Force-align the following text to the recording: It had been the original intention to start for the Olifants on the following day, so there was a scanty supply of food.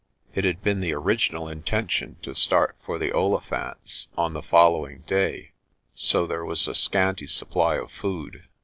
It 0.33 0.45
had 0.45 0.63
been 0.63 0.79
the 0.79 0.93
original 0.93 1.47
intention 1.47 2.15
to 2.23 2.33
start 2.33 2.75
for 2.81 2.97
the 2.97 3.11
Olifants 3.11 4.07
on 4.17 4.33
the 4.33 4.41
following 4.41 5.03
day, 5.05 5.51
so 5.93 6.25
there 6.25 6.43
was 6.43 6.67
a 6.67 6.73
scanty 6.73 7.27
supply 7.27 7.75
of 7.75 7.91
food. 7.91 8.45